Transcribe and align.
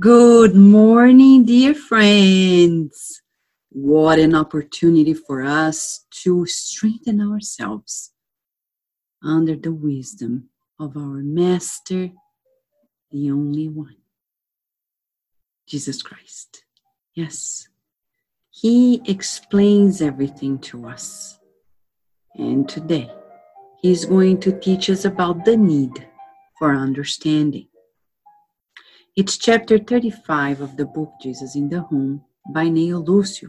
Good 0.00 0.56
morning, 0.56 1.44
dear 1.44 1.72
friends. 1.72 3.22
What 3.70 4.18
an 4.18 4.34
opportunity 4.34 5.14
for 5.14 5.42
us 5.42 6.06
to 6.22 6.44
strengthen 6.46 7.20
ourselves 7.20 8.12
under 9.22 9.54
the 9.54 9.72
wisdom 9.72 10.48
of 10.80 10.96
our 10.96 11.22
Master, 11.22 12.10
the 13.12 13.30
only 13.30 13.68
one, 13.68 13.96
Jesus 15.68 16.02
Christ. 16.02 16.64
Yes, 17.14 17.68
He 18.50 19.00
explains 19.06 20.02
everything 20.02 20.58
to 20.70 20.88
us. 20.88 21.38
And 22.34 22.68
today, 22.68 23.08
He's 23.82 24.04
going 24.04 24.40
to 24.40 24.58
teach 24.58 24.90
us 24.90 25.04
about 25.04 25.44
the 25.44 25.56
need 25.56 26.08
for 26.58 26.74
understanding. 26.74 27.68
It's 29.16 29.38
chapter 29.38 29.78
35 29.78 30.60
of 30.60 30.76
the 30.76 30.84
book 30.84 31.10
Jesus 31.22 31.56
in 31.56 31.70
the 31.70 31.80
Home 31.80 32.22
by 32.52 32.66
Neio 32.66 33.02
Lúcio, 33.02 33.48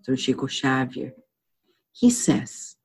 so 0.00 0.14
Chico 0.14 0.46
Xavier. 0.46 1.12
He 1.90 2.08
says, 2.08 2.76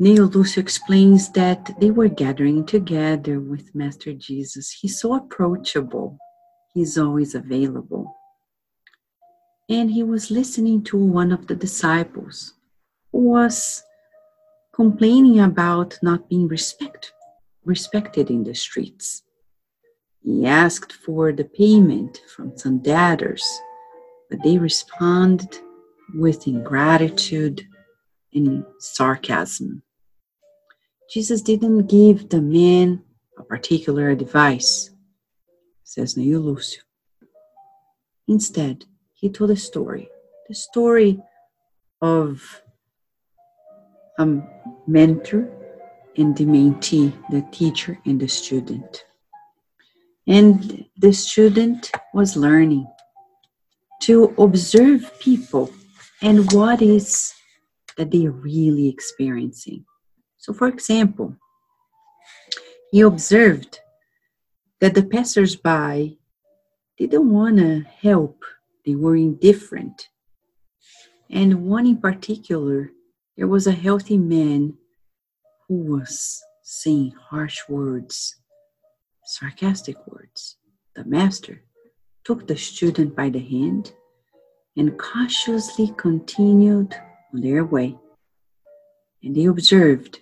Neio 0.00 0.30
Lúcio 0.30 0.58
explains 0.58 1.30
that 1.30 1.74
they 1.80 1.90
were 1.90 2.06
gathering 2.06 2.64
together 2.64 3.40
with 3.40 3.74
Master 3.74 4.12
Jesus. 4.12 4.70
He's 4.70 5.00
so 5.00 5.14
approachable, 5.14 6.18
he's 6.72 6.96
always 6.96 7.34
available. 7.34 8.14
And 9.68 9.90
he 9.90 10.04
was 10.04 10.30
listening 10.30 10.84
to 10.84 10.96
one 10.96 11.32
of 11.32 11.48
the 11.48 11.56
disciples 11.56 12.54
who 13.10 13.30
was 13.30 13.82
complaining 14.72 15.40
about 15.40 15.98
not 16.00 16.28
being 16.28 16.46
respect, 16.46 17.12
respected 17.64 18.30
in 18.30 18.44
the 18.44 18.54
streets. 18.54 19.23
He 20.24 20.46
asked 20.46 20.92
for 20.92 21.32
the 21.32 21.44
payment 21.44 22.22
from 22.34 22.56
some 22.56 22.78
debtors, 22.78 23.44
but 24.30 24.42
they 24.42 24.56
responded 24.56 25.58
with 26.14 26.46
ingratitude 26.46 27.66
and 28.32 28.64
sarcasm. 28.78 29.82
Jesus 31.10 31.42
didn't 31.42 31.88
give 31.88 32.30
the 32.30 32.40
man 32.40 33.02
a 33.38 33.42
particular 33.42 34.08
advice, 34.08 34.90
says 35.82 36.14
Neio 36.14 36.42
Lúcio. 36.42 36.78
Instead, 38.26 38.86
he 39.12 39.28
told 39.28 39.50
a 39.50 39.56
story 39.56 40.08
the 40.48 40.54
story 40.54 41.22
of 42.00 42.62
a 44.18 44.26
mentor 44.86 45.50
and 46.16 46.36
the 46.36 46.44
mentee, 46.44 47.12
the 47.30 47.46
teacher 47.50 47.98
and 48.06 48.20
the 48.20 48.28
student. 48.28 49.04
And 50.26 50.86
the 50.96 51.12
student 51.12 51.90
was 52.14 52.36
learning 52.36 52.86
to 54.02 54.34
observe 54.38 55.18
people 55.20 55.70
and 56.22 56.50
what 56.52 56.80
is 56.80 57.34
that 57.96 58.10
they 58.10 58.26
are 58.26 58.32
really 58.32 58.88
experiencing. 58.88 59.84
So, 60.38 60.52
for 60.52 60.68
example, 60.68 61.36
he 62.90 63.00
observed 63.00 63.80
that 64.80 64.94
the 64.94 65.02
passersby 65.02 66.18
didn't 66.98 67.30
want 67.30 67.58
to 67.58 67.80
help, 68.02 68.44
they 68.86 68.94
were 68.94 69.16
indifferent. 69.16 70.08
And 71.30 71.66
one 71.66 71.86
in 71.86 71.98
particular, 71.98 72.90
there 73.36 73.48
was 73.48 73.66
a 73.66 73.72
healthy 73.72 74.18
man 74.18 74.74
who 75.68 75.76
was 75.76 76.42
saying 76.62 77.12
harsh 77.30 77.60
words, 77.68 78.36
sarcastic 79.24 79.96
words. 80.06 80.56
The 80.94 81.04
master 81.04 81.62
took 82.24 82.46
the 82.46 82.56
student 82.56 83.16
by 83.16 83.30
the 83.30 83.40
hand 83.40 83.92
and 84.76 84.98
cautiously 84.98 85.92
continued 85.96 86.94
on 87.32 87.40
their 87.40 87.64
way. 87.64 87.96
And 89.22 89.34
they 89.34 89.46
observed 89.46 90.20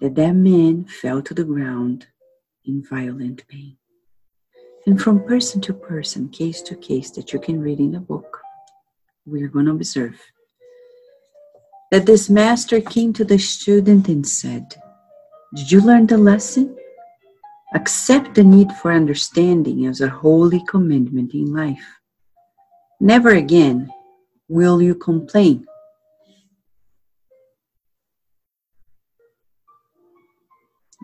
that 0.00 0.14
that 0.14 0.34
man 0.34 0.84
fell 0.84 1.22
to 1.22 1.34
the 1.34 1.44
ground 1.44 2.06
in 2.64 2.84
violent 2.88 3.46
pain. 3.48 3.76
And 4.86 5.00
from 5.00 5.24
person 5.24 5.60
to 5.62 5.74
person, 5.74 6.28
case 6.28 6.60
to 6.62 6.76
case 6.76 7.10
that 7.12 7.32
you 7.32 7.38
can 7.38 7.60
read 7.60 7.78
in 7.78 7.92
the 7.92 8.00
book, 8.00 8.40
we 9.26 9.42
are 9.42 9.48
going 9.48 9.66
to 9.66 9.72
observe 9.72 10.20
that 11.92 12.06
this 12.06 12.30
master 12.30 12.80
came 12.80 13.12
to 13.12 13.24
the 13.24 13.38
student 13.38 14.08
and 14.08 14.26
said, 14.26 14.74
Did 15.54 15.70
you 15.70 15.80
learn 15.80 16.06
the 16.06 16.18
lesson? 16.18 16.76
Accept 17.74 18.34
the 18.34 18.44
need 18.44 18.70
for 18.72 18.92
understanding 18.92 19.86
as 19.86 20.00
a 20.00 20.08
holy 20.08 20.62
commandment 20.68 21.32
in 21.34 21.52
life. 21.52 22.00
Never 23.00 23.30
again 23.30 23.90
will 24.48 24.82
you 24.82 24.94
complain 24.94 25.66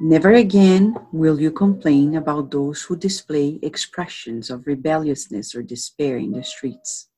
Never 0.01 0.35
again 0.35 0.95
will 1.11 1.41
you 1.41 1.51
complain 1.51 2.15
about 2.15 2.53
those 2.53 2.83
who 2.83 2.97
display 2.97 3.59
expressions 3.63 4.49
of 4.49 4.65
rebelliousness 4.65 5.57
or 5.57 5.63
despair 5.63 6.19
in 6.19 6.31
the 6.31 6.45
streets. 6.45 7.09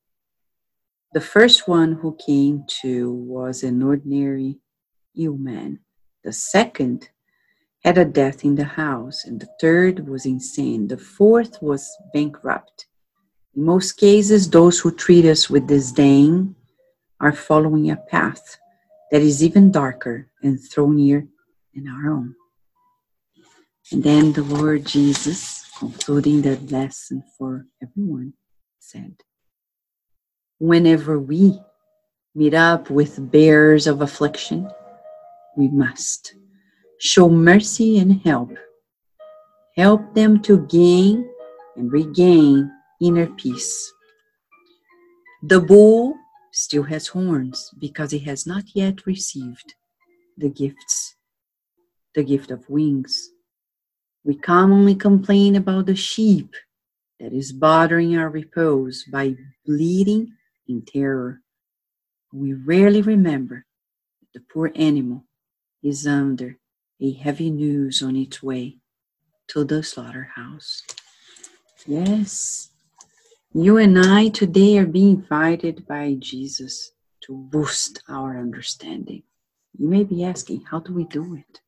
The 1.13 1.21
first 1.21 1.69
one 1.69 1.93
who 1.93 2.17
came 2.17 2.65
to 2.81 3.13
was 3.13 3.63
an 3.65 3.83
ordinary 3.83 4.61
ill 5.15 5.37
man. 5.37 5.81
The 6.25 6.33
second 6.33 7.11
had 7.85 7.97
a 7.97 8.05
death 8.05 8.45
in 8.45 8.57
the 8.57 8.65
house, 8.65 9.25
and 9.25 9.41
the 9.41 9.49
third 9.61 10.07
was 10.07 10.27
insane. 10.27 10.89
The 10.89 10.99
fourth 10.99 11.61
was 11.63 11.89
bankrupt. 12.13 12.87
In 13.57 13.65
most 13.65 13.93
cases, 13.93 14.51
those 14.51 14.79
who 14.79 14.93
treat 14.93 15.25
us 15.25 15.49
with 15.49 15.67
disdain 15.67 16.55
are 17.21 17.33
following 17.33 17.91
a 17.91 17.97
path 17.97 18.59
that 19.11 19.23
is 19.23 19.43
even 19.43 19.73
darker 19.73 20.31
and 20.43 20.61
thornier 20.61 21.27
than 21.75 21.89
our 21.89 22.13
own. 22.13 22.35
And 23.93 24.03
then 24.03 24.33
the 24.33 24.43
Lord 24.43 24.85
Jesus, 24.85 25.65
concluding 25.79 26.43
the 26.43 26.57
lesson 26.71 27.25
for 27.37 27.67
everyone, 27.83 28.35
said, 28.79 29.17
Whenever 30.59 31.19
we 31.19 31.59
meet 32.35 32.55
up 32.55 32.91
with 32.91 33.31
bearers 33.33 33.87
of 33.87 34.03
affliction, 34.03 34.71
we 35.57 35.69
must 35.69 36.35
show 37.01 37.29
mercy 37.29 37.99
and 37.99 38.23
help. 38.23 38.51
Help 39.77 40.15
them 40.15 40.41
to 40.43 40.67
gain 40.67 41.29
and 41.77 41.91
regain 41.93 42.71
inner 43.01 43.27
peace. 43.27 43.93
The 45.43 45.61
bull 45.61 46.15
still 46.53 46.85
has 46.85 47.09
horns 47.09 47.71
because 47.79 48.11
he 48.11 48.19
has 48.21 48.47
not 48.47 48.65
yet 48.75 49.07
received 49.07 49.75
the 50.37 50.51
gifts, 50.51 51.17
the 52.15 52.23
gift 52.23 52.51
of 52.51 52.69
wings 52.69 53.31
we 54.25 54.35
commonly 54.35 54.95
complain 54.95 55.57
about 55.57 55.87
the 55.87 55.97
sheep 55.97 56.55
that 57.19 57.33
is 57.33 57.53
bothering 57.53 58.17
our 58.17 58.29
repose 58.29 59.05
by 59.11 59.35
bleeding 59.67 60.33
in 60.69 60.83
terror. 60.83 61.41
We 62.33 62.53
rarely 62.53 63.03
remember 63.03 63.65
that 64.21 64.39
the 64.39 64.45
poor 64.53 64.73
animal 64.75 65.25
is 65.83 66.07
under 66.07 66.59
a 67.01 67.13
heavy 67.13 67.51
news 67.51 68.03
on 68.03 68.17
its 68.17 68.43
way 68.43 68.77
to 69.49 69.65
the 69.65 69.83
slaughterhouse. 69.83 70.83
Yes, 71.87 72.71
you 73.53 73.79
and 73.79 73.99
I 73.99 74.29
today 74.29 74.79
are 74.79 74.87
being 74.87 75.17
invited 75.17 75.87
by 75.87 76.15
Jesus 76.19 76.93
to 77.23 77.35
boost 77.35 78.03
our 78.09 78.39
understanding. 78.39 79.23
You 79.79 79.89
may 79.89 80.05
be 80.05 80.25
asking, 80.25 80.65
how 80.71 80.81
do 80.81 80.93
we 80.93 81.05
do 81.05 81.35
it? 81.35 81.61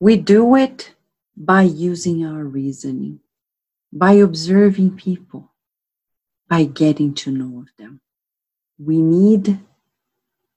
We 0.00 0.16
do 0.16 0.56
it 0.56 0.94
by 1.36 1.62
using 1.62 2.24
our 2.26 2.44
reasoning, 2.44 3.20
by 3.92 4.12
observing 4.12 4.96
people, 4.96 5.52
by 6.48 6.64
getting 6.64 7.14
to 7.14 7.30
know 7.30 7.66
them. 7.78 8.00
We 8.78 9.00
need 9.00 9.60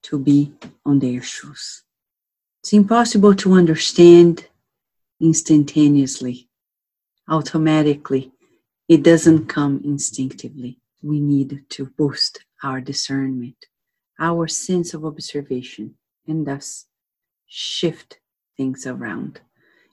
to 0.03 0.19
be 0.19 0.53
on 0.85 0.99
their 0.99 1.21
shoes. 1.21 1.82
It's 2.63 2.71
impossible 2.71 3.35
to 3.35 3.55
understand 3.55 4.47
instantaneously, 5.19 6.47
automatically. 7.27 8.31
It 8.87 9.03
doesn't 9.03 9.47
come 9.47 9.81
instinctively. 9.83 10.79
We 11.01 11.19
need 11.19 11.65
to 11.71 11.87
boost 11.87 12.45
our 12.63 12.79
discernment, 12.79 13.65
our 14.17 14.47
sense 14.47 14.93
of 14.93 15.03
observation, 15.03 15.95
and 16.25 16.47
thus 16.47 16.85
shift 17.47 18.19
things 18.55 18.87
around. 18.87 19.41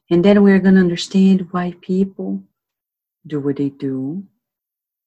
And 0.08 0.24
then 0.24 0.44
we're 0.44 0.60
going 0.60 0.76
to 0.76 0.80
understand 0.80 1.48
why 1.50 1.74
people 1.80 2.44
do 3.26 3.40
what 3.40 3.56
they 3.56 3.70
do, 3.70 4.22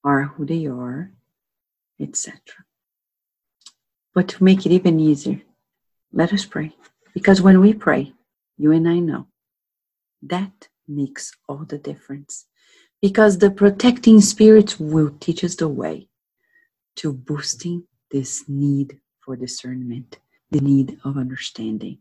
are 0.04 0.24
who 0.24 0.45
they 0.45 0.65
are, 0.65 1.12
etc. 1.98 2.42
But 4.13 4.27
to 4.27 4.44
make 4.44 4.65
it 4.65 4.74
even 4.74 5.00
easier, 5.00 5.44
let 6.12 6.33
us 6.33 6.44
pray. 6.44 6.75
Because 7.13 7.42
when 7.42 7.62
we 7.62 7.74
pray, 7.74 8.13
you 8.57 8.71
and 8.74 8.88
I 8.89 9.00
know 9.00 9.27
that 10.24 10.69
makes 10.88 11.33
all 11.50 11.65
the 11.65 11.80
difference. 11.80 12.45
because 13.01 13.39
the 13.39 13.51
protecting 13.51 14.21
spirits 14.21 14.80
will 14.80 15.12
teach 15.19 15.44
us 15.44 15.56
the 15.56 15.69
way 15.69 16.10
to 16.98 17.13
boosting 17.13 17.86
this 18.12 18.45
need 18.50 19.00
for 19.21 19.36
discernment, 19.36 20.19
the 20.51 20.62
need 20.62 21.00
of 21.06 21.18
understanding. 21.18 22.00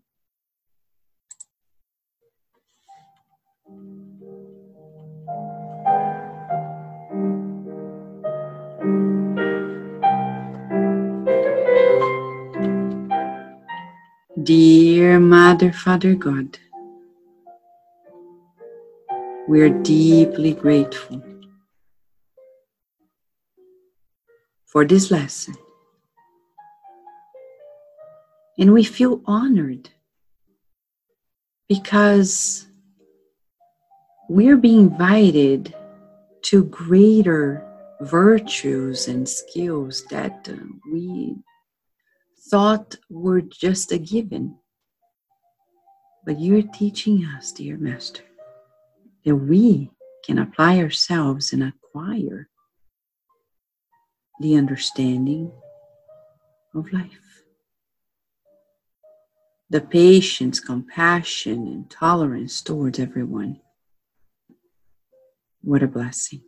Dear 14.45 15.21
Mother, 15.21 15.73
Father 15.73 16.15
God, 16.15 16.59
we 19.47 19.61
are 19.61 19.69
deeply 19.69 20.55
grateful 20.55 21.23
for 24.65 24.87
this 24.87 25.11
lesson. 25.11 25.55
And 28.59 28.73
we 28.73 28.85
feel 28.85 29.21
honored 29.27 29.91
because 31.69 32.67
we're 34.29 34.57
being 34.57 34.91
invited 34.91 35.75
to 36.45 36.65
greater 36.65 37.69
virtues 38.01 39.09
and 39.09 39.29
skills 39.29 40.05
that 40.11 40.49
uh, 40.51 40.57
we 40.91 41.37
thought 42.53 42.97
were 43.09 43.41
just 43.41 43.93
a 43.93 43.99
given. 43.99 44.55
But 46.27 46.39
you're 46.39 46.63
teaching 46.63 47.25
us, 47.25 47.51
dear 47.51 47.79
Master, 47.79 48.25
that 49.25 49.35
we 49.35 49.91
can 50.27 50.39
apply 50.39 50.79
ourselves 50.79 51.55
and 51.55 51.63
acquire 51.63 52.51
the 54.39 54.57
understanding 54.57 55.51
of 56.75 56.93
life. 56.93 57.43
The 59.71 59.81
patience, 59.81 60.61
compassion, 60.61 61.67
and 61.67 61.91
tolerance 61.91 62.61
towards 62.61 62.99
everyone. 62.99 63.61
What 65.63 65.83
a 65.83 65.89
blessing. 65.89 66.43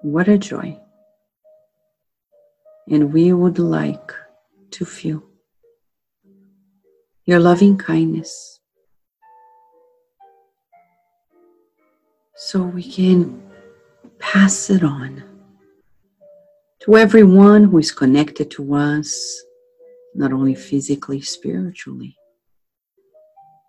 What 0.00 0.26
a 0.26 0.38
joy. 0.38 0.80
And 2.88 3.12
we 3.12 3.34
would 3.34 3.58
like 3.58 4.14
to 4.72 4.84
feel. 4.84 5.22
Your 7.26 7.38
loving 7.38 7.76
kindness. 7.76 8.60
So 12.36 12.62
we 12.62 12.82
can 12.82 13.42
pass 14.18 14.70
it 14.70 14.82
on 14.82 15.22
to 16.80 16.96
everyone 16.96 17.64
who 17.64 17.78
is 17.78 17.92
connected 17.92 18.50
to 18.52 18.74
us, 18.74 19.42
not 20.14 20.32
only 20.32 20.54
physically, 20.54 21.20
spiritually, 21.20 22.16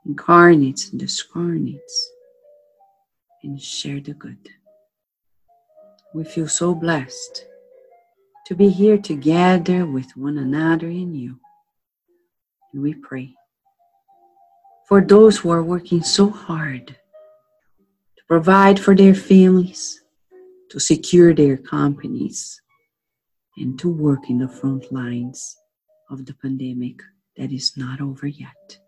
incarnates 0.05 0.91
and 0.91 1.01
discarnates, 1.01 2.05
and 3.43 3.61
share 3.61 3.99
the 3.99 4.13
good. 4.13 4.49
We 6.13 6.23
feel 6.23 6.47
so 6.47 6.73
blessed 6.73 7.45
to 8.45 8.55
be 8.55 8.69
here 8.69 8.97
together 8.97 9.85
with 9.85 10.15
one 10.17 10.37
another 10.37 10.87
in 10.87 11.13
you. 11.13 11.39
And 12.73 12.81
we 12.81 12.93
pray 12.93 13.33
for 14.87 15.01
those 15.01 15.37
who 15.37 15.51
are 15.51 15.63
working 15.63 16.03
so 16.03 16.29
hard 16.29 16.87
to 16.87 18.23
provide 18.27 18.79
for 18.79 18.95
their 18.95 19.15
families, 19.15 20.03
to 20.69 20.79
secure 20.79 21.33
their 21.33 21.57
companies, 21.57 22.61
and 23.57 23.77
to 23.79 23.89
work 23.89 24.29
in 24.29 24.39
the 24.39 24.47
front 24.47 24.91
lines 24.91 25.57
of 26.09 26.25
the 26.25 26.33
pandemic 26.33 27.01
that 27.37 27.51
is 27.51 27.77
not 27.77 28.01
over 28.01 28.27
yet. 28.27 28.79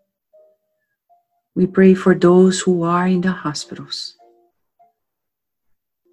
We 1.54 1.66
pray 1.66 1.94
for 1.94 2.14
those 2.14 2.60
who 2.60 2.82
are 2.82 3.06
in 3.06 3.20
the 3.20 3.32
hospitals, 3.32 4.16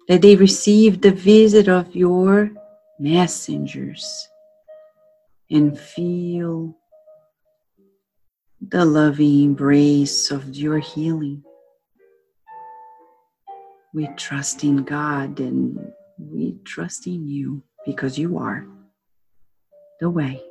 that 0.08 0.22
they 0.22 0.36
receive 0.36 1.00
the 1.00 1.10
visit 1.10 1.68
of 1.68 1.94
your 1.96 2.50
messengers 2.98 4.28
and 5.50 5.78
feel 5.78 6.76
the 8.60 8.84
loving 8.84 9.44
embrace 9.44 10.30
of 10.30 10.54
your 10.54 10.78
healing. 10.78 11.42
We 13.92 14.08
trust 14.16 14.64
in 14.64 14.84
God 14.84 15.40
and 15.40 15.92
we 16.18 16.56
trust 16.64 17.06
in 17.06 17.26
you 17.26 17.62
because 17.84 18.18
you 18.18 18.38
are 18.38 18.66
the 20.00 20.08
way 20.08 20.42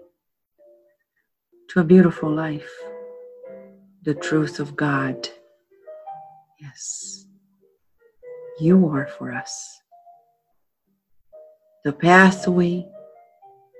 to 1.70 1.80
a 1.80 1.84
beautiful 1.84 2.30
life, 2.30 2.70
the 4.04 4.14
truth 4.14 4.60
of 4.60 4.76
God. 4.76 5.28
Yes, 6.60 7.26
you 8.60 8.88
are 8.90 9.08
for 9.08 9.32
us 9.32 9.81
the 11.84 11.92
pathway 11.92 12.88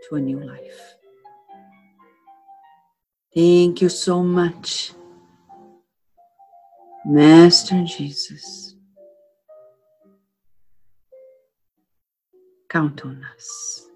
to 0.10 0.16
a 0.16 0.20
new 0.20 0.40
life. 0.40 0.96
Thank 3.34 3.82
you 3.82 3.90
so 3.90 4.24
much, 4.24 4.92
Master 7.06 7.84
Jesus. 7.86 8.76
Count 12.70 13.06
on 13.06 13.26
us. 13.36 13.88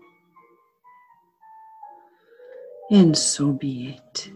And 2.91 3.17
so 3.17 3.51
be 3.51 3.97
it. 3.97 4.31